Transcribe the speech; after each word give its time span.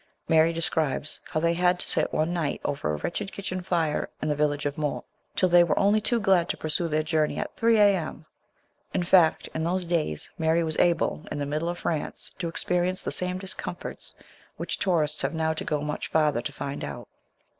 Mary 0.27 0.51
describes 0.51 1.19
how 1.29 1.39
they 1.39 1.53
had 1.53 1.77
to 1.79 1.87
sit 1.87 2.11
one 2.11 2.33
night 2.33 2.59
over 2.65 2.91
a 2.91 2.95
wretched 2.95 3.31
kitchen 3.31 3.61
fire 3.61 4.09
in 4.19 4.29
the 4.29 4.33
village 4.35 4.65
of 4.65 4.75
Mort, 4.75 5.05
till 5.35 5.47
they 5.47 5.63
were 5.63 5.77
only 5.77 6.01
too 6.01 6.19
glad 6.19 6.49
to 6.49 6.57
pursue 6.57 6.87
their 6.87 7.03
journey 7.03 7.37
at 7.37 7.55
3 7.55 7.77
A.M. 7.77 8.25
In 8.95 9.03
fact, 9.03 9.47
in 9.53 9.63
those 9.63 9.85
days 9.85 10.31
Mary 10.39 10.63
was 10.63 10.79
able, 10.79 11.27
in 11.29 11.37
the 11.37 11.45
middle 11.45 11.69
of 11.69 11.77
France, 11.77 12.31
to 12.39 12.47
experience 12.49 13.03
the 13.03 13.11
same 13.11 13.37
discomforts 13.37 14.15
which 14.57 14.79
tourists 14.79 15.21
have 15.21 15.35
now 15.35 15.53
to 15.53 15.63
go 15.63 15.81
much 15.81 16.07
farther 16.09 16.41
to 16.41 16.51
find 16.51 16.83
out. 16.83 17.07